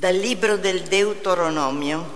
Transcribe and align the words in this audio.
Dal 0.00 0.16
libro 0.16 0.56
del 0.56 0.80
Deuteronomio. 0.84 2.12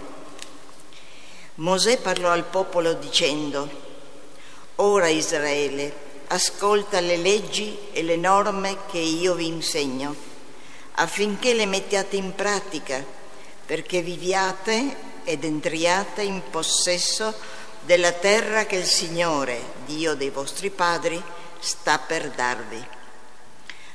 Mosè 1.57 1.99
parlò 1.99 2.31
al 2.31 2.45
popolo 2.45 2.95
dicendo, 2.95 3.68
Ora 4.76 5.08
Israele, 5.08 5.94
ascolta 6.28 7.00
le 7.00 7.18
leggi 7.18 7.76
e 7.92 8.02
le 8.02 8.16
norme 8.16 8.86
che 8.90 8.96
io 8.96 9.34
vi 9.34 9.48
insegno, 9.48 10.16
affinché 10.93 11.52
le 11.52 11.66
mettiate 11.66 12.16
in 12.16 12.34
pratica, 12.34 13.04
perché 13.66 14.00
viviate 14.00 14.96
ed 15.25 15.44
entriate 15.44 16.22
in 16.22 16.40
possesso 16.48 17.35
della 17.82 18.12
terra 18.12 18.64
che 18.64 18.76
il 18.76 18.86
Signore, 18.86 19.61
Dio 19.85 20.14
dei 20.14 20.30
vostri 20.30 20.71
padri, 20.71 21.22
sta 21.58 21.98
per 21.98 22.30
darvi 22.30 23.03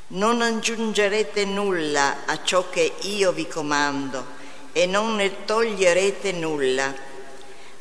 non 0.10 0.42
aggiungerete 0.42 1.46
nulla 1.46 2.26
a 2.26 2.42
ciò 2.44 2.70
che 2.70 2.94
io 3.02 3.32
vi 3.32 3.48
comando 3.48 4.38
e 4.72 4.86
non 4.86 5.16
ne 5.16 5.46
toglierete 5.46 6.32
nulla, 6.32 6.94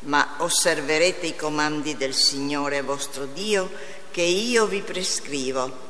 ma 0.01 0.35
osserverete 0.37 1.25
i 1.25 1.35
comandi 1.35 1.97
del 1.97 2.13
Signore 2.13 2.81
vostro 2.81 3.25
Dio 3.25 3.71
che 4.11 4.21
io 4.21 4.67
vi 4.67 4.81
prescrivo. 4.81 5.87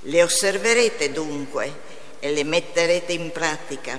Le 0.00 0.22
osserverete 0.22 1.12
dunque 1.12 1.80
e 2.18 2.32
le 2.32 2.44
metterete 2.44 3.12
in 3.12 3.30
pratica, 3.32 3.98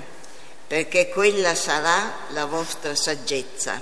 perché 0.66 1.08
quella 1.08 1.54
sarà 1.54 2.26
la 2.30 2.44
vostra 2.44 2.94
saggezza 2.94 3.80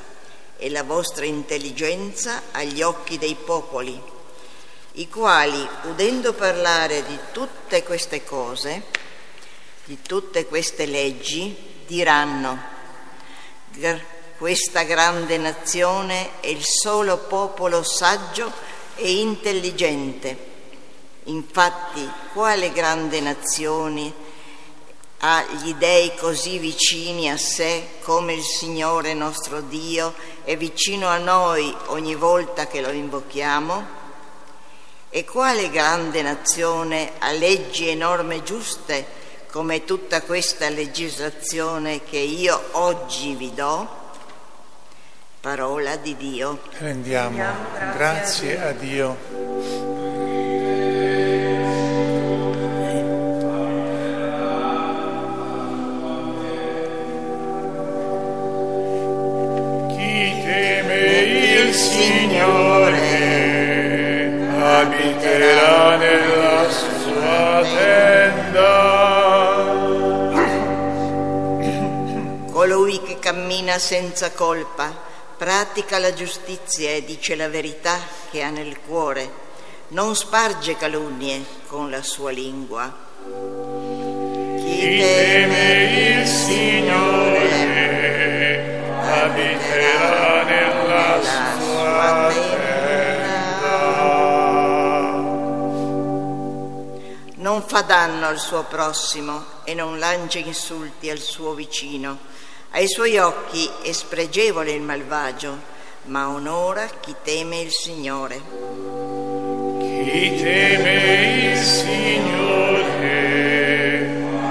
e 0.57 0.71
la 0.71 0.85
vostra 0.85 1.27
intelligenza 1.27 2.45
agli 2.53 2.81
occhi 2.81 3.19
dei 3.19 3.35
popoli 3.35 4.12
i 4.95 5.09
quali, 5.09 5.67
udendo 5.85 6.35
parlare 6.35 7.05
di 7.05 7.19
tutte 7.33 7.83
queste 7.83 8.25
cose, 8.25 8.83
di 9.85 10.03
tutte 10.03 10.47
queste 10.47 10.85
leggi, 10.85 11.57
diranno, 11.87 12.71
questa 14.37 14.83
grande 14.83 15.39
nazione 15.39 16.41
è 16.41 16.49
il 16.49 16.63
solo 16.63 17.17
popolo 17.19 17.83
saggio 17.83 18.53
e 18.97 19.21
intelligente. 19.21 20.51
Infatti, 21.25 22.07
quale 22.33 22.73
grande 22.73 23.21
nazione 23.21 24.13
ha 25.19 25.45
gli 25.63 25.73
dei 25.75 26.15
così 26.17 26.59
vicini 26.59 27.31
a 27.31 27.37
sé 27.37 27.99
come 28.03 28.35
il 28.35 28.43
Signore 28.43 29.15
nostro 29.15 29.61
Dio 29.61 30.13
è 30.43 30.57
vicino 30.57 31.07
a 31.07 31.17
noi 31.17 31.75
ogni 31.87 32.17
volta 32.17 32.67
che 32.67 32.81
lo 32.81 32.91
invochiamo? 32.91 34.02
E 35.15 35.27
quale 35.27 35.69
grande 35.69 36.23
nazione 36.23 37.13
ha 37.19 37.33
leggi 37.33 37.87
e 37.87 37.95
norme 37.95 38.43
giuste 38.43 39.05
come 39.51 39.85
tutta 39.85 40.23
questa 40.23 40.71
legislazione 40.71 42.03
che 42.03 42.17
io 42.17 42.59
oggi 42.71 43.35
vi 43.35 43.53
do? 43.53 43.87
Parola 45.39 45.97
di 45.97 46.17
Dio. 46.17 46.63
Rendiamo 46.79 47.37
grazie, 47.37 47.93
grazie 47.95 48.63
a 48.63 48.73
Dio. 48.73 49.11
A 49.11 49.35
Dio. 49.35 49.42
Cammina 73.33 73.79
senza 73.79 74.31
colpa, 74.33 74.95
pratica 75.39 75.99
la 75.99 76.13
giustizia 76.13 76.91
e 76.91 77.03
dice 77.03 77.35
la 77.35 77.49
verità 77.49 77.99
che 78.31 78.43
ha 78.43 78.51
nel 78.51 78.79
cuore, 78.87 79.31
non 79.89 80.15
sparge 80.15 80.77
calunnie 80.77 81.43
con 81.67 81.89
la 81.89 82.03
sua 82.03 82.31
lingua. 82.31 82.95
Chi 84.59 84.99
teme 84.99 86.21
il 86.21 86.27
Signore 86.27 87.49
abiterà 89.01 90.43
nella 90.43 91.23
sua 91.23 92.33
tenda. 92.35 92.63
non 97.37 97.63
fa 97.63 97.81
danno 97.81 98.27
al 98.27 98.39
suo 98.39 98.65
prossimo 98.65 99.45
e 99.65 99.73
non 99.73 99.99
lancia 99.99 100.39
insulti 100.39 101.09
al 101.09 101.19
suo 101.19 101.55
vicino. 101.55 102.32
Ai 102.75 102.89
suoi 102.89 103.19
occhi 103.19 103.71
è 103.83 103.93
spregevole 103.93 104.73
il 104.73 104.81
malvagio, 104.81 105.59
ma 106.05 106.31
onora 106.31 106.87
chi 107.01 107.15
teme 107.23 107.61
il 107.61 107.71
Signore. 107.71 108.41
Chi 109.79 110.41
teme 110.41 111.53
il 111.53 111.59
Signore 111.59 112.81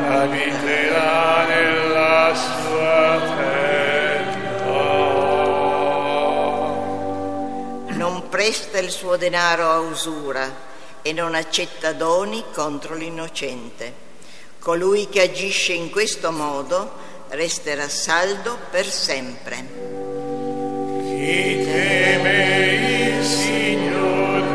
abiterà 0.08 1.46
nella 1.48 2.36
sua 2.36 3.22
tenda. 3.38 4.70
Non 7.96 8.30
presta 8.30 8.78
il 8.78 8.92
suo 8.92 9.18
denaro 9.18 9.68
a 9.68 9.80
usura 9.80 10.70
e 11.02 11.12
non 11.12 11.34
accetta 11.34 11.92
doni 11.94 12.44
contro 12.54 12.94
l'innocente. 12.94 14.10
Colui 14.60 15.10
che 15.10 15.22
agisce 15.22 15.74
in 15.74 15.90
questo 15.90 16.32
modo 16.32 17.01
resterà 17.32 17.88
saldo 17.88 18.58
per 18.70 18.86
sempre. 18.86 19.56
Chi 21.04 21.64
teme 21.64 23.18
il 23.18 23.24
Signore 23.26 24.50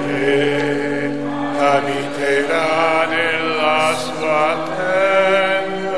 abiterà 1.58 3.06
nella 3.06 3.96
sua 3.98 4.74
tenda. 4.76 5.94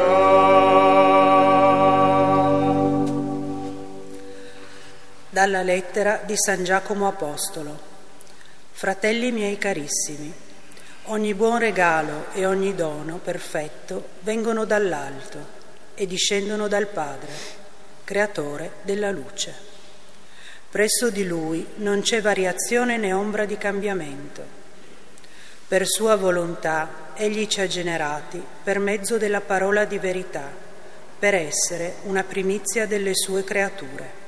Dalla 5.31 5.63
lettera 5.63 6.21
di 6.25 6.35
San 6.37 6.65
Giacomo 6.65 7.09
Apostolo. 7.09 7.87
Fratelli 8.71 9.33
miei 9.33 9.59
carissimi, 9.59 10.33
ogni 11.07 11.35
buon 11.35 11.59
regalo 11.59 12.27
e 12.33 12.47
ogni 12.47 12.77
dono 12.77 13.17
perfetto 13.17 14.11
vengono 14.21 14.65
dall'alto 14.65 15.58
e 15.99 16.07
discendono 16.07 16.69
dal 16.69 16.87
Padre, 16.87 17.31
creatore 18.05 18.75
della 18.83 19.11
luce. 19.11 19.67
Presso 20.71 21.11
di 21.11 21.27
Lui 21.27 21.67
non 21.77 22.01
c'è 22.01 22.23
variazione 22.23 22.97
né 22.97 23.13
ombra 23.13 23.45
di 23.45 23.59
cambiamento. 23.59 24.57
Per 25.67 25.87
sua 25.87 26.17
volontà 26.17 27.11
Egli 27.15 27.47
ci 27.49 27.61
ha 27.61 27.67
generati 27.67 28.41
per 28.63 28.79
mezzo 28.79 29.19
della 29.19 29.41
parola 29.41 29.85
di 29.85 29.99
verità, 29.99 30.49
per 31.19 31.35
essere 31.35 31.97
una 32.05 32.23
primizia 32.23 32.87
delle 32.87 33.15
sue 33.15 33.43
creature 33.43 34.27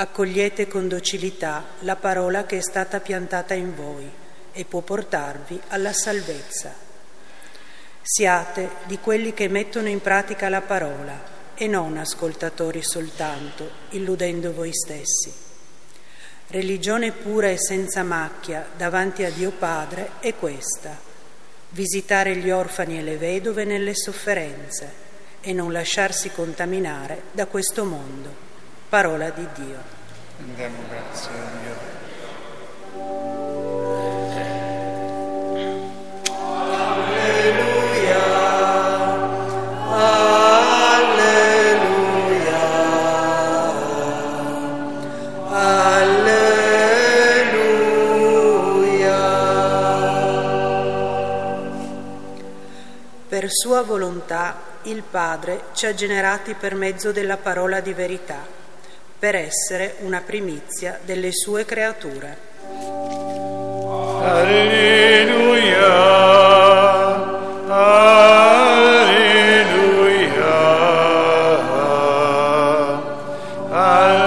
accogliete 0.00 0.68
con 0.68 0.86
docilità 0.86 1.64
la 1.80 1.96
parola 1.96 2.46
che 2.46 2.58
è 2.58 2.60
stata 2.60 3.00
piantata 3.00 3.54
in 3.54 3.74
voi 3.74 4.08
e 4.52 4.64
può 4.64 4.80
portarvi 4.80 5.60
alla 5.68 5.92
salvezza. 5.92 6.87
Siate 8.10 8.70
di 8.86 8.98
quelli 9.00 9.34
che 9.34 9.48
mettono 9.48 9.86
in 9.86 10.00
pratica 10.00 10.48
la 10.48 10.62
parola 10.62 11.52
e 11.54 11.66
non 11.66 11.98
ascoltatori 11.98 12.82
soltanto, 12.82 13.70
illudendo 13.90 14.54
voi 14.54 14.72
stessi. 14.72 15.30
Religione 16.46 17.12
pura 17.12 17.48
e 17.48 17.58
senza 17.58 18.02
macchia 18.02 18.66
davanti 18.74 19.24
a 19.24 19.30
Dio 19.30 19.50
Padre 19.50 20.12
è 20.20 20.34
questa, 20.34 20.98
visitare 21.68 22.36
gli 22.36 22.48
orfani 22.48 22.96
e 22.96 23.02
le 23.02 23.18
vedove 23.18 23.64
nelle 23.64 23.94
sofferenze 23.94 24.90
e 25.42 25.52
non 25.52 25.70
lasciarsi 25.70 26.30
contaminare 26.30 27.24
da 27.32 27.44
questo 27.44 27.84
mondo 27.84 28.34
Parola 28.88 29.28
di 29.28 29.46
Dio. 29.52 29.82
Andiamo 30.40 30.78
grazie 30.88 31.30
a 31.30 31.60
Dio. 31.60 31.97
sua 53.48 53.82
volontà 53.82 54.56
il 54.82 55.02
Padre 55.02 55.64
ci 55.72 55.86
ha 55.86 55.94
generati 55.94 56.54
per 56.54 56.74
mezzo 56.74 57.12
della 57.12 57.36
parola 57.36 57.80
di 57.80 57.92
verità, 57.92 58.38
per 59.18 59.34
essere 59.34 59.96
una 60.00 60.20
primizia 60.24 60.98
delle 61.04 61.32
sue 61.32 61.64
creature. 61.64 62.36
Alleluia, 64.22 65.26
alleluia, 67.66 68.28
alleluia. 73.70 74.17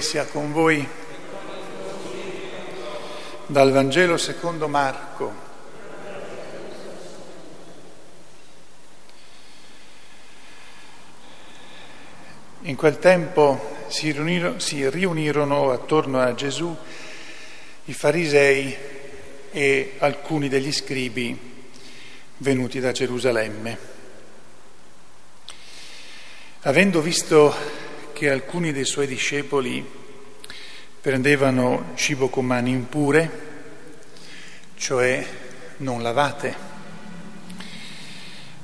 Sia 0.00 0.26
con 0.26 0.52
voi. 0.52 0.86
Dal 3.46 3.72
Vangelo 3.72 4.16
secondo 4.16 4.68
Marco. 4.68 5.44
In 12.62 12.74
quel 12.74 12.98
tempo 12.98 13.74
si 13.86 14.10
riunirono, 14.10 14.58
si 14.58 14.88
riunirono 14.90 15.70
attorno 15.70 16.20
a 16.20 16.34
Gesù 16.34 16.76
i 17.84 17.92
farisei 17.92 18.76
e 19.52 19.94
alcuni 19.98 20.48
degli 20.48 20.72
scribi 20.72 21.64
venuti 22.38 22.80
da 22.80 22.92
Gerusalemme. 22.92 23.78
Avendo 26.62 27.00
visto 27.00 27.54
che 28.16 28.30
alcuni 28.30 28.72
dei 28.72 28.86
suoi 28.86 29.06
discepoli 29.06 29.86
prendevano 31.02 31.92
cibo 31.96 32.30
con 32.30 32.46
mani 32.46 32.70
impure, 32.70 33.30
cioè 34.74 35.26
non 35.78 36.00
lavate. 36.00 36.54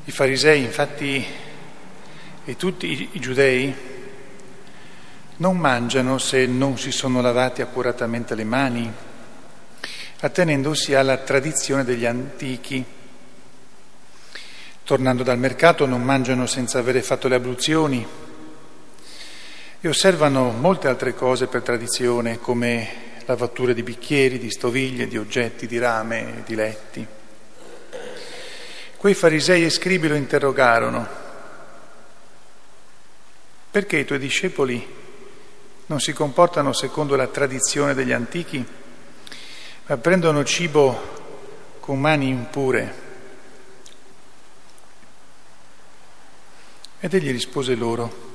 I 0.06 0.10
farisei, 0.10 0.62
infatti, 0.62 1.22
e 2.46 2.56
tutti 2.56 3.10
i 3.12 3.20
giudei 3.20 3.74
non 5.36 5.58
mangiano 5.58 6.16
se 6.16 6.46
non 6.46 6.78
si 6.78 6.90
sono 6.90 7.20
lavati 7.20 7.60
accuratamente 7.60 8.34
le 8.34 8.44
mani, 8.44 8.90
attenendosi 10.20 10.94
alla 10.94 11.18
tradizione 11.18 11.84
degli 11.84 12.06
antichi. 12.06 12.82
Tornando 14.82 15.22
dal 15.22 15.38
mercato 15.38 15.84
non 15.84 16.02
mangiano 16.02 16.46
senza 16.46 16.78
avere 16.78 17.02
fatto 17.02 17.28
le 17.28 17.34
abluzioni 17.34 18.21
e 19.84 19.88
osservano 19.88 20.52
molte 20.52 20.86
altre 20.86 21.12
cose 21.12 21.48
per 21.48 21.62
tradizione, 21.62 22.38
come 22.38 23.18
lavature 23.24 23.74
di 23.74 23.82
bicchieri, 23.82 24.38
di 24.38 24.48
stoviglie, 24.48 25.08
di 25.08 25.18
oggetti, 25.18 25.66
di 25.66 25.76
rame, 25.76 26.44
di 26.46 26.54
letti. 26.54 27.04
Quei 28.96 29.14
farisei 29.14 29.64
e 29.64 29.70
scribi 29.70 30.06
lo 30.06 30.14
interrogarono. 30.14 31.04
Perché 33.72 33.96
i 33.96 34.04
tuoi 34.04 34.20
discepoli 34.20 34.86
non 35.86 35.98
si 35.98 36.12
comportano 36.12 36.72
secondo 36.72 37.16
la 37.16 37.26
tradizione 37.26 37.92
degli 37.92 38.12
antichi, 38.12 38.64
ma 39.86 39.96
prendono 39.96 40.44
cibo 40.44 41.80
con 41.80 41.98
mani 41.98 42.28
impure? 42.28 42.94
Ed 47.00 47.14
egli 47.14 47.32
rispose 47.32 47.74
loro, 47.74 48.30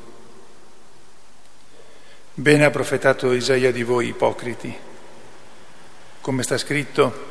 Bene 2.39 2.65
ha 2.65 2.69
profetato 2.69 3.33
Isaia 3.33 3.71
di 3.71 3.81
voi, 3.81 4.09
ipocriti. 4.09 4.71
Come 6.21 6.43
sta 6.43 6.55
scritto, 6.59 7.25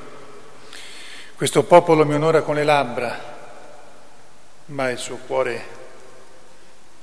questo 1.37 1.63
popolo 1.63 2.05
mi 2.05 2.15
onora 2.15 2.43
con 2.43 2.57
le 2.57 2.65
labbra, 2.65 3.37
ma 4.65 4.91
il 4.91 4.99
suo 4.99 5.19
cuore 5.19 5.65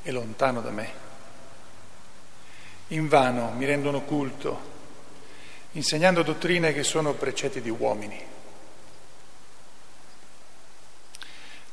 è 0.01 0.11
lontano 0.11 0.59
da 0.59 0.69
me. 0.71 0.91
In 2.87 3.07
vano 3.07 3.53
mi 3.55 3.63
rendono 3.63 4.01
culto, 4.01 4.59
insegnando 5.71 6.23
dottrine 6.23 6.73
che 6.73 6.83
sono 6.83 7.13
precetti 7.13 7.61
di 7.61 7.69
uomini. 7.69 8.21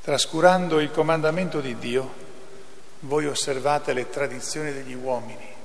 Trascurando 0.01 0.79
il 0.79 0.93
comandamento 0.93 1.61
di 1.61 1.77
Dio, 1.77 2.15
voi 3.01 3.27
osservate 3.27 3.93
le 3.93 4.09
tradizioni 4.09 4.73
degli 4.73 4.95
uomini 4.95 5.59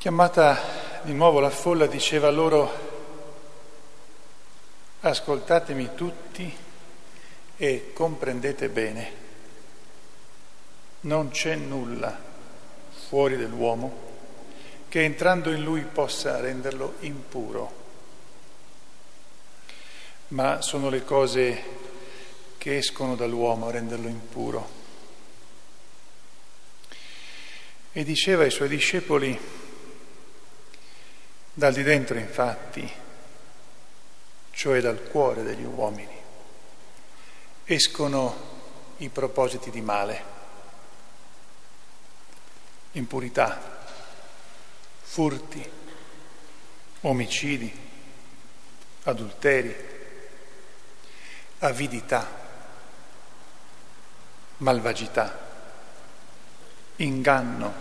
Chiamata 0.00 1.02
di 1.02 1.12
nuovo 1.12 1.40
la 1.40 1.50
folla 1.50 1.84
diceva 1.84 2.30
loro, 2.30 2.72
ascoltatemi 5.00 5.90
tutti 5.94 6.56
e 7.58 7.90
comprendete 7.92 8.70
bene, 8.70 9.12
non 11.00 11.28
c'è 11.28 11.54
nulla 11.54 12.18
fuori 13.08 13.36
dell'uomo 13.36 13.92
che 14.88 15.04
entrando 15.04 15.50
in 15.50 15.62
lui 15.62 15.82
possa 15.82 16.40
renderlo 16.40 16.94
impuro, 17.00 17.72
ma 20.28 20.62
sono 20.62 20.88
le 20.88 21.04
cose 21.04 21.62
che 22.56 22.78
escono 22.78 23.16
dall'uomo 23.16 23.66
a 23.66 23.72
renderlo 23.72 24.08
impuro. 24.08 24.70
E 27.92 28.02
diceva 28.02 28.44
ai 28.44 28.50
suoi 28.50 28.68
discepoli, 28.68 29.59
dal 31.60 31.74
di 31.74 31.82
dentro, 31.82 32.16
infatti, 32.16 32.90
cioè 34.50 34.80
dal 34.80 35.02
cuore 35.10 35.42
degli 35.42 35.62
uomini, 35.62 36.16
escono 37.64 38.94
i 38.96 39.10
propositi 39.10 39.70
di 39.70 39.82
male, 39.82 40.24
impurità, 42.92 43.84
furti, 45.02 45.70
omicidi, 47.02 47.70
adulteri, 49.02 49.76
avidità, 51.58 52.26
malvagità, 54.56 55.46
inganno, 56.96 57.74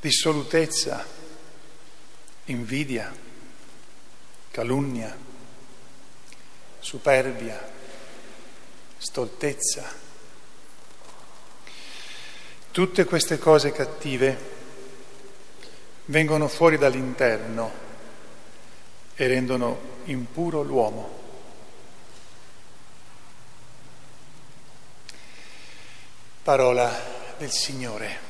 dissolutezza, 0.00 1.19
invidia, 2.50 3.12
calunnia, 4.50 5.16
superbia, 6.78 7.68
stoltezza. 8.98 10.08
Tutte 12.72 13.04
queste 13.04 13.38
cose 13.38 13.72
cattive 13.72 14.58
vengono 16.06 16.48
fuori 16.48 16.76
dall'interno 16.76 17.88
e 19.14 19.26
rendono 19.26 19.98
impuro 20.04 20.62
l'uomo. 20.62 21.18
Parola 26.42 27.34
del 27.38 27.50
Signore. 27.50 28.29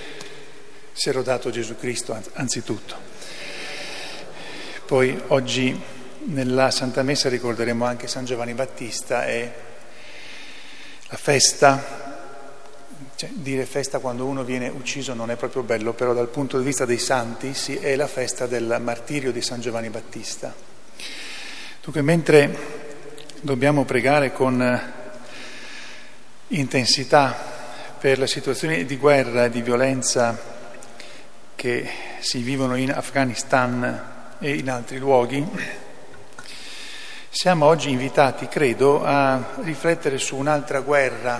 si 0.93 1.09
è 1.09 1.11
rodato 1.11 1.49
Gesù 1.49 1.75
Cristo 1.77 2.19
anzitutto. 2.33 2.95
Poi 4.85 5.21
oggi 5.27 5.79
nella 6.25 6.69
Santa 6.69 7.01
Messa 7.01 7.29
ricorderemo 7.29 7.85
anche 7.85 8.07
San 8.07 8.25
Giovanni 8.25 8.53
Battista 8.53 9.25
e 9.25 9.51
la 11.07 11.17
festa, 11.17 12.19
cioè, 13.15 13.29
dire 13.33 13.65
festa 13.65 13.99
quando 13.99 14.25
uno 14.25 14.43
viene 14.43 14.67
ucciso 14.67 15.13
non 15.13 15.31
è 15.31 15.35
proprio 15.35 15.63
bello, 15.63 15.93
però 15.93 16.13
dal 16.13 16.27
punto 16.27 16.57
di 16.57 16.65
vista 16.65 16.85
dei 16.85 16.99
santi 16.99 17.53
sì, 17.53 17.75
è 17.75 17.95
la 17.95 18.07
festa 18.07 18.47
del 18.47 18.79
martirio 18.81 19.31
di 19.31 19.41
San 19.41 19.61
Giovanni 19.61 19.89
Battista. 19.89 20.53
Dunque 21.81 22.01
mentre 22.01 22.79
dobbiamo 23.41 23.85
pregare 23.85 24.31
con 24.31 24.93
intensità 26.49 27.35
per 27.97 28.19
le 28.19 28.27
situazioni 28.27 28.85
di 28.85 28.97
guerra 28.97 29.45
e 29.45 29.49
di 29.49 29.61
violenza 29.61 30.50
che 31.61 31.87
si 32.21 32.41
vivono 32.41 32.75
in 32.75 32.91
Afghanistan 32.91 34.33
e 34.39 34.55
in 34.55 34.67
altri 34.67 34.97
luoghi, 34.97 35.47
siamo 37.29 37.67
oggi 37.67 37.91
invitati, 37.91 38.47
credo, 38.47 39.05
a 39.05 39.59
riflettere 39.61 40.17
su 40.17 40.37
un'altra 40.37 40.79
guerra 40.79 41.39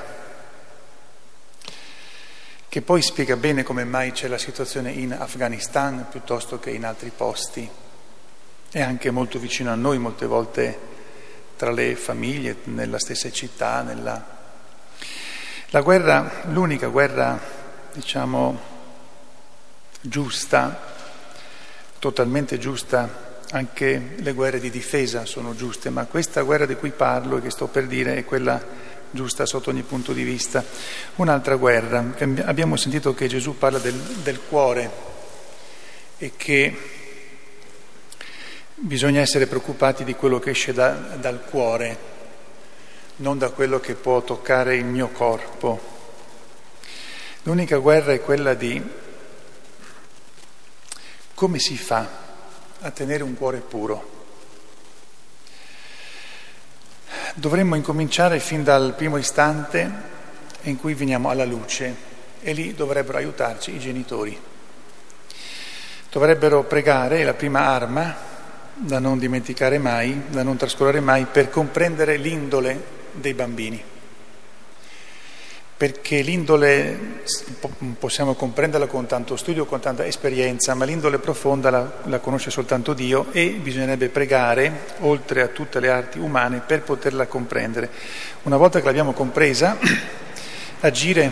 che 2.69 2.81
poi 2.83 3.01
spiega 3.01 3.35
bene 3.35 3.63
come 3.63 3.83
mai 3.83 4.11
c'è 4.11 4.27
la 4.27 4.37
situazione 4.37 4.91
in 4.91 5.11
Afghanistan 5.11 6.05
piuttosto 6.11 6.59
che 6.59 6.69
in 6.69 6.85
altri 6.85 7.09
posti. 7.09 7.67
È 8.69 8.79
anche 8.79 9.09
molto 9.09 9.39
vicino 9.39 9.71
a 9.71 9.75
noi, 9.75 9.97
molte 9.97 10.27
volte 10.27 10.79
tra 11.55 11.71
le 11.71 11.95
famiglie, 11.95 12.57
nella 12.65 12.99
stessa 12.99 13.31
città. 13.31 13.81
Nella... 13.81 14.23
La 15.69 15.81
guerra, 15.81 16.43
l'unica 16.49 16.89
guerra, 16.89 17.39
diciamo, 17.91 18.70
giusta, 20.01 20.79
totalmente 21.99 22.57
giusta, 22.57 23.29
anche 23.51 24.15
le 24.17 24.33
guerre 24.33 24.59
di 24.59 24.69
difesa 24.69 25.25
sono 25.25 25.55
giuste, 25.55 25.89
ma 25.89 26.05
questa 26.05 26.41
guerra 26.41 26.65
di 26.65 26.75
cui 26.75 26.91
parlo 26.91 27.37
e 27.37 27.41
che 27.41 27.49
sto 27.49 27.67
per 27.67 27.85
dire 27.85 28.15
è 28.15 28.25
quella 28.25 28.89
giusta 29.11 29.45
sotto 29.45 29.69
ogni 29.69 29.83
punto 29.83 30.13
di 30.13 30.23
vista. 30.23 30.63
Un'altra 31.15 31.55
guerra, 31.55 32.13
abbiamo 32.45 32.75
sentito 32.75 33.13
che 33.13 33.27
Gesù 33.27 33.57
parla 33.57 33.77
del, 33.77 33.93
del 33.93 34.39
cuore 34.41 34.89
e 36.17 36.31
che 36.37 36.77
bisogna 38.75 39.21
essere 39.21 39.47
preoccupati 39.47 40.03
di 40.03 40.15
quello 40.15 40.39
che 40.39 40.51
esce 40.51 40.73
da, 40.73 40.91
dal 40.91 41.43
cuore, 41.43 42.09
non 43.17 43.37
da 43.37 43.49
quello 43.49 43.79
che 43.79 43.95
può 43.95 44.23
toccare 44.23 44.75
il 44.75 44.85
mio 44.85 45.09
corpo. 45.09 45.89
L'unica 47.43 47.77
guerra 47.77 48.13
è 48.13 48.21
quella 48.21 48.53
di 48.53 48.81
come 51.41 51.57
si 51.57 51.75
fa 51.75 52.07
a 52.81 52.91
tenere 52.91 53.23
un 53.23 53.35
cuore 53.35 53.61
puro. 53.61 54.09
Dovremmo 57.33 57.73
incominciare 57.73 58.39
fin 58.39 58.63
dal 58.63 58.93
primo 58.93 59.17
istante 59.17 59.91
in 60.61 60.77
cui 60.77 60.93
veniamo 60.93 61.31
alla 61.31 61.43
luce 61.43 61.95
e 62.41 62.53
lì 62.53 62.75
dovrebbero 62.75 63.17
aiutarci 63.17 63.73
i 63.73 63.79
genitori. 63.79 64.39
Dovrebbero 66.11 66.63
pregare, 66.65 67.23
la 67.23 67.33
prima 67.33 67.61
arma 67.61 68.15
da 68.75 68.99
non 68.99 69.17
dimenticare 69.17 69.79
mai, 69.79 70.25
da 70.27 70.43
non 70.43 70.57
trascurare 70.57 70.99
mai, 70.99 71.25
per 71.25 71.49
comprendere 71.49 72.17
l'indole 72.17 72.83
dei 73.13 73.33
bambini 73.33 73.90
perché 75.81 76.21
l'indole 76.21 77.23
possiamo 77.97 78.35
comprenderla 78.35 78.85
con 78.85 79.07
tanto 79.07 79.35
studio, 79.35 79.65
con 79.65 79.79
tanta 79.79 80.05
esperienza, 80.05 80.75
ma 80.75 80.85
l'indole 80.85 81.17
profonda 81.17 81.71
la, 81.71 81.91
la, 82.03 82.19
conosce 82.19 82.51
soltanto 82.51 82.93
Dio 82.93 83.31
e 83.31 83.49
bisognerebbe 83.59 84.09
pregare, 84.09 84.71
oltre 84.99 85.41
a 85.41 85.47
tutte 85.47 85.79
le 85.79 85.89
arti 85.89 86.19
umane, 86.19 86.59
per 86.59 86.83
poterla 86.83 87.25
comprendere. 87.25 87.89
Una 88.43 88.57
volta 88.57 88.77
che 88.77 88.85
l'abbiamo 88.85 89.13
compresa, 89.13 89.75
agire 90.81 91.31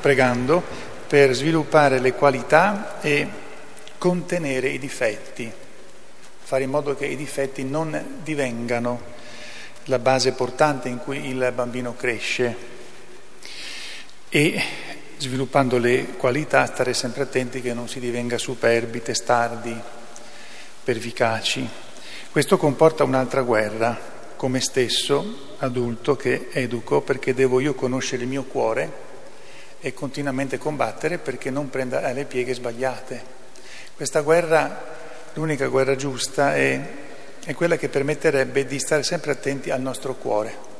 pregando 0.00 0.62
per 1.08 1.32
sviluppare 1.34 1.98
le 1.98 2.12
qualità 2.12 3.00
e 3.00 3.28
contenere 3.98 4.68
i 4.68 4.78
difetti, 4.78 5.50
fare 6.38 6.62
in 6.62 6.70
modo 6.70 6.94
che 6.94 7.06
i 7.06 7.16
difetti 7.16 7.64
non 7.64 8.20
divengano 8.22 9.00
la 9.86 9.98
base 9.98 10.30
portante 10.30 10.88
in 10.88 10.98
cui 10.98 11.26
il 11.26 11.50
bambino 11.52 11.96
cresce 11.96 12.78
e 14.32 14.62
sviluppando 15.18 15.76
le 15.76 16.14
qualità 16.16 16.64
stare 16.64 16.94
sempre 16.94 17.24
attenti 17.24 17.60
che 17.60 17.74
non 17.74 17.88
si 17.88 17.98
divenga 17.98 18.38
superbi, 18.38 19.02
testardi, 19.02 19.76
pervicaci. 20.84 21.68
Questo 22.30 22.56
comporta 22.56 23.02
un'altra 23.02 23.42
guerra, 23.42 23.98
come 24.36 24.60
stesso 24.60 25.56
adulto 25.58 26.14
che 26.14 26.48
educo, 26.52 27.00
perché 27.02 27.34
devo 27.34 27.58
io 27.58 27.74
conoscere 27.74 28.22
il 28.22 28.28
mio 28.28 28.44
cuore 28.44 29.08
e 29.80 29.92
continuamente 29.92 30.58
combattere 30.58 31.18
perché 31.18 31.50
non 31.50 31.68
prenda 31.68 32.00
alle 32.02 32.24
pieghe 32.24 32.54
sbagliate. 32.54 33.38
Questa 33.96 34.20
guerra, 34.20 34.84
l'unica 35.34 35.66
guerra 35.66 35.96
giusta, 35.96 36.54
è, 36.54 36.80
è 37.44 37.52
quella 37.54 37.76
che 37.76 37.88
permetterebbe 37.88 38.64
di 38.64 38.78
stare 38.78 39.02
sempre 39.02 39.32
attenti 39.32 39.70
al 39.70 39.80
nostro 39.80 40.14
cuore 40.14 40.70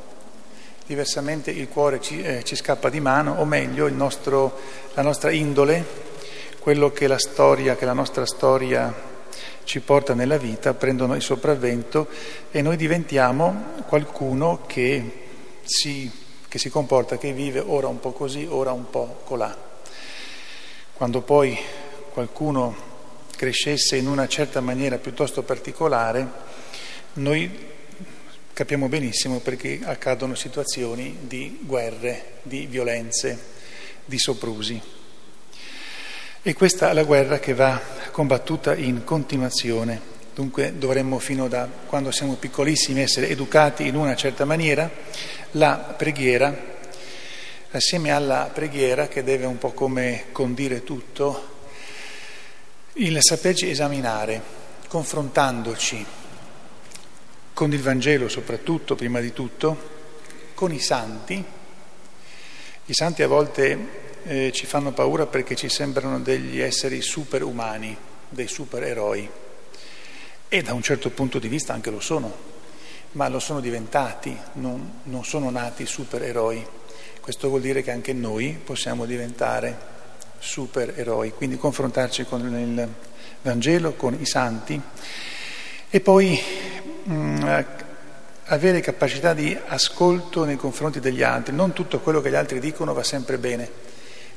diversamente 0.90 1.52
il 1.52 1.68
cuore 1.68 2.00
ci, 2.00 2.20
eh, 2.20 2.42
ci 2.42 2.56
scappa 2.56 2.88
di 2.88 2.98
mano, 2.98 3.34
o 3.34 3.44
meglio 3.44 3.88
nostro, 3.90 4.58
la 4.94 5.02
nostra 5.02 5.30
indole, 5.30 5.84
quello 6.58 6.90
che 6.90 7.06
la 7.06 7.16
storia, 7.16 7.76
che 7.76 7.84
la 7.84 7.92
nostra 7.92 8.26
storia 8.26 8.92
ci 9.62 9.78
porta 9.78 10.14
nella 10.14 10.36
vita, 10.36 10.74
prendono 10.74 11.14
il 11.14 11.22
sopravvento 11.22 12.08
e 12.50 12.60
noi 12.60 12.76
diventiamo 12.76 13.74
qualcuno 13.86 14.64
che 14.66 15.28
si, 15.62 16.10
che 16.48 16.58
si 16.58 16.70
comporta, 16.70 17.18
che 17.18 17.32
vive 17.32 17.62
ora 17.64 17.86
un 17.86 18.00
po' 18.00 18.10
così, 18.10 18.44
ora 18.50 18.72
un 18.72 18.90
po' 18.90 19.20
colà. 19.22 19.56
Quando 20.92 21.20
poi 21.20 21.56
qualcuno 22.10 22.74
crescesse 23.36 23.94
in 23.94 24.08
una 24.08 24.26
certa 24.26 24.60
maniera 24.60 24.98
piuttosto 24.98 25.44
particolare, 25.44 26.26
noi 27.12 27.78
capiamo 28.52 28.88
benissimo 28.88 29.40
perché 29.40 29.80
accadono 29.82 30.34
situazioni 30.34 31.18
di 31.22 31.60
guerre, 31.62 32.38
di 32.42 32.66
violenze, 32.66 33.38
di 34.04 34.18
soprusi. 34.18 34.80
E 36.42 36.54
questa 36.54 36.90
è 36.90 36.92
la 36.92 37.04
guerra 37.04 37.38
che 37.38 37.54
va 37.54 37.80
combattuta 38.10 38.74
in 38.74 39.04
continuazione. 39.04 40.00
Dunque 40.34 40.78
dovremmo 40.78 41.18
fino 41.18 41.48
da 41.48 41.68
quando 41.86 42.10
siamo 42.10 42.34
piccolissimi 42.34 43.02
essere 43.02 43.28
educati 43.28 43.86
in 43.86 43.96
una 43.96 44.16
certa 44.16 44.44
maniera. 44.44 44.90
La 45.52 45.94
preghiera, 45.96 46.78
assieme 47.72 48.10
alla 48.10 48.50
preghiera 48.52 49.08
che 49.08 49.22
deve 49.22 49.46
un 49.46 49.58
po' 49.58 49.72
come 49.72 50.26
condire 50.32 50.82
tutto, 50.82 51.58
il 52.94 53.18
saperci 53.20 53.68
esaminare, 53.68 54.40
confrontandoci 54.88 56.06
con 57.60 57.74
il 57.74 57.82
Vangelo 57.82 58.30
soprattutto, 58.30 58.94
prima 58.94 59.20
di 59.20 59.34
tutto, 59.34 59.76
con 60.54 60.72
i 60.72 60.78
santi. 60.78 61.44
I 62.86 62.94
santi 62.94 63.22
a 63.22 63.28
volte 63.28 63.78
eh, 64.22 64.50
ci 64.50 64.64
fanno 64.64 64.92
paura 64.92 65.26
perché 65.26 65.54
ci 65.54 65.68
sembrano 65.68 66.20
degli 66.20 66.58
esseri 66.58 67.02
superumani, 67.02 67.94
dei 68.30 68.48
supereroi. 68.48 69.30
E 70.48 70.62
da 70.62 70.72
un 70.72 70.80
certo 70.80 71.10
punto 71.10 71.38
di 71.38 71.48
vista 71.48 71.74
anche 71.74 71.90
lo 71.90 72.00
sono, 72.00 72.34
ma 73.12 73.28
lo 73.28 73.38
sono 73.38 73.60
diventati, 73.60 74.34
non, 74.54 75.00
non 75.02 75.22
sono 75.26 75.50
nati 75.50 75.84
supereroi. 75.84 76.66
Questo 77.20 77.50
vuol 77.50 77.60
dire 77.60 77.82
che 77.82 77.90
anche 77.90 78.14
noi 78.14 78.58
possiamo 78.64 79.04
diventare 79.04 79.76
supereroi, 80.38 81.32
quindi 81.32 81.58
confrontarci 81.58 82.24
con 82.24 82.40
il 82.40 82.88
Vangelo, 83.42 83.92
con 83.92 84.16
i 84.18 84.24
santi 84.24 84.80
e 85.92 86.00
poi 86.00 86.40
mh, 87.02 87.14
mm, 87.14 87.48
avere 88.44 88.80
capacità 88.80 89.32
di 89.32 89.56
ascolto 89.68 90.44
nei 90.44 90.56
confronti 90.56 91.00
degli 91.00 91.22
altri. 91.22 91.54
Non 91.54 91.72
tutto 91.72 92.00
quello 92.00 92.20
che 92.20 92.30
gli 92.30 92.34
altri 92.34 92.58
dicono 92.58 92.92
va 92.92 93.02
sempre 93.02 93.38
bene, 93.38 93.70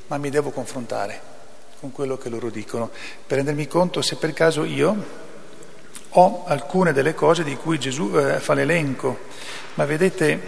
ma 0.06 0.18
mi 0.18 0.30
devo 0.30 0.50
confrontare 0.50 1.32
con 1.80 1.92
quello 1.92 2.16
che 2.16 2.28
loro 2.28 2.48
dicono, 2.48 2.90
per 3.26 3.36
rendermi 3.36 3.66
conto 3.66 4.00
se 4.00 4.16
per 4.16 4.32
caso 4.32 4.64
io 4.64 5.22
ho 6.08 6.44
alcune 6.46 6.92
delle 6.92 7.12
cose 7.12 7.44
di 7.44 7.56
cui 7.56 7.78
Gesù 7.78 8.16
eh, 8.16 8.40
fa 8.40 8.54
l'elenco, 8.54 9.18
ma 9.74 9.84
vedete, 9.84 10.40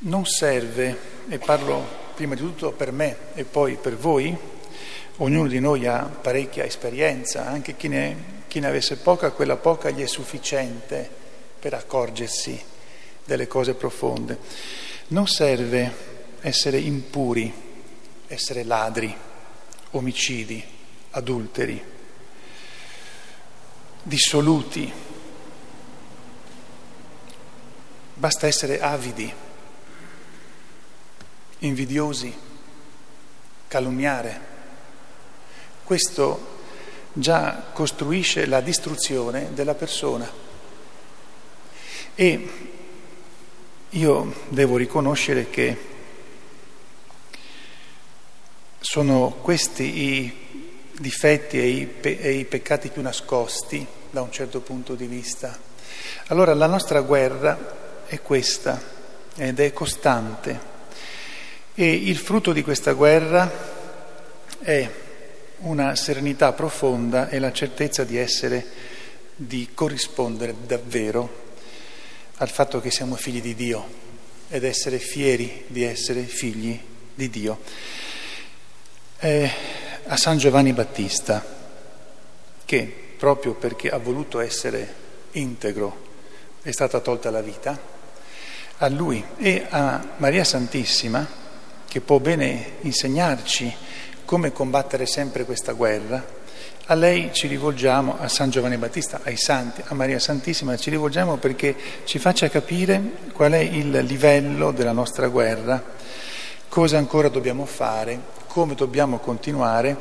non 0.00 0.26
serve, 0.26 0.98
e 1.28 1.38
parlo 1.38 2.00
prima 2.14 2.34
di 2.34 2.40
tutto 2.40 2.72
per 2.72 2.92
me 2.92 3.16
e 3.34 3.44
poi 3.44 3.78
per 3.80 3.96
voi, 3.96 4.36
ognuno 5.18 5.48
di 5.48 5.60
noi 5.60 5.86
ha 5.86 6.02
parecchia 6.02 6.64
esperienza, 6.64 7.46
anche 7.46 7.76
chi 7.76 7.88
ne 7.88 8.16
chi 8.52 8.60
ne 8.60 8.66
avesse 8.66 8.96
poca, 8.96 9.30
quella 9.30 9.56
poca 9.56 9.88
gli 9.88 10.02
è 10.02 10.06
sufficiente 10.06 11.08
per 11.58 11.72
accorgersi 11.72 12.62
delle 13.24 13.46
cose 13.46 13.72
profonde. 13.72 14.38
Non 15.06 15.26
serve 15.26 16.36
essere 16.42 16.76
impuri, 16.76 17.50
essere 18.26 18.62
ladri, 18.64 19.16
omicidi, 19.92 20.62
adulteri, 21.12 21.82
dissoluti. 24.02 24.92
Basta 28.12 28.46
essere 28.46 28.82
avidi, 28.82 29.32
invidiosi, 31.60 32.34
calunniare. 33.66 34.40
Questo 35.84 36.51
già 37.12 37.64
costruisce 37.72 38.46
la 38.46 38.60
distruzione 38.60 39.50
della 39.54 39.74
persona. 39.74 40.30
E 42.14 42.48
io 43.90 44.34
devo 44.48 44.76
riconoscere 44.76 45.50
che 45.50 45.90
sono 48.78 49.36
questi 49.40 50.02
i 50.02 50.36
difetti 50.98 51.58
e 51.58 51.66
i, 51.66 51.86
pe- 51.86 52.18
e 52.18 52.32
i 52.32 52.44
peccati 52.44 52.88
più 52.88 53.02
nascosti 53.02 53.86
da 54.10 54.22
un 54.22 54.30
certo 54.30 54.60
punto 54.60 54.94
di 54.94 55.06
vista. 55.06 55.58
Allora 56.28 56.54
la 56.54 56.66
nostra 56.66 57.00
guerra 57.00 58.04
è 58.06 58.20
questa 58.20 58.80
ed 59.36 59.60
è 59.60 59.72
costante 59.72 60.70
e 61.74 61.90
il 61.90 62.18
frutto 62.18 62.52
di 62.52 62.62
questa 62.62 62.92
guerra 62.92 63.50
è 64.58 64.90
una 65.62 65.96
serenità 65.96 66.52
profonda 66.52 67.28
e 67.28 67.38
la 67.38 67.52
certezza 67.52 68.04
di 68.04 68.16
essere, 68.16 68.64
di 69.34 69.70
corrispondere 69.74 70.54
davvero 70.66 71.40
al 72.36 72.48
fatto 72.48 72.80
che 72.80 72.90
siamo 72.90 73.16
figli 73.16 73.40
di 73.40 73.54
Dio 73.54 74.00
ed 74.48 74.64
essere 74.64 74.98
fieri 74.98 75.64
di 75.66 75.82
essere 75.82 76.22
figli 76.22 76.78
di 77.14 77.30
Dio. 77.30 77.60
È 79.16 79.50
a 80.06 80.16
San 80.16 80.38
Giovanni 80.38 80.72
Battista 80.72 81.44
che 82.64 82.94
proprio 83.16 83.54
perché 83.54 83.88
ha 83.88 83.98
voluto 83.98 84.40
essere 84.40 85.00
integro 85.32 86.10
è 86.62 86.70
stata 86.70 87.00
tolta 87.00 87.28
la 87.32 87.42
vita, 87.42 87.76
a 88.78 88.88
lui 88.88 89.22
e 89.36 89.66
a 89.68 90.14
Maria 90.18 90.44
Santissima 90.44 91.26
che 91.88 92.00
può 92.00 92.20
bene 92.20 92.74
insegnarci 92.82 93.74
come 94.32 94.50
combattere 94.50 95.04
sempre 95.04 95.44
questa 95.44 95.72
guerra, 95.72 96.24
a 96.86 96.94
lei 96.94 97.34
ci 97.34 97.48
rivolgiamo, 97.48 98.16
a 98.18 98.28
San 98.28 98.48
Giovanni 98.48 98.78
Battista, 98.78 99.20
ai 99.24 99.36
santi, 99.36 99.82
a 99.84 99.92
Maria 99.92 100.18
Santissima, 100.18 100.74
ci 100.78 100.88
rivolgiamo 100.88 101.36
perché 101.36 101.76
ci 102.04 102.18
faccia 102.18 102.48
capire 102.48 102.98
qual 103.34 103.52
è 103.52 103.58
il 103.58 103.90
livello 103.90 104.70
della 104.70 104.92
nostra 104.92 105.28
guerra, 105.28 105.84
cosa 106.66 106.96
ancora 106.96 107.28
dobbiamo 107.28 107.66
fare, 107.66 108.20
come 108.46 108.74
dobbiamo 108.74 109.18
continuare 109.18 109.98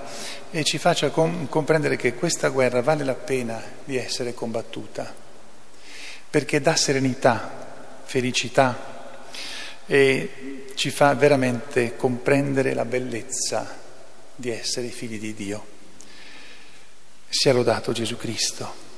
e 0.49 0.63
ci 0.63 0.77
faccia 0.77 1.09
com- 1.09 1.49
comprendere 1.49 1.97
che 1.97 2.13
questa 2.13 2.47
guerra 2.47 2.81
vale 2.81 3.03
la 3.03 3.15
pena 3.15 3.61
di 3.83 3.97
essere 3.97 4.33
combattuta, 4.33 5.13
perché 6.29 6.61
dà 6.61 6.77
serenità, 6.77 7.99
felicità 8.05 9.09
e 9.85 10.67
ci 10.75 10.89
fa 10.89 11.15
veramente 11.15 11.97
comprendere 11.97 12.73
la 12.73 12.85
bellezza 12.85 13.79
di 14.35 14.49
essere 14.49 14.87
figli 14.89 15.19
di 15.19 15.33
Dio. 15.33 15.65
Sia 17.29 17.53
lodato 17.53 17.91
Gesù 17.91 18.17
Cristo. 18.17 18.90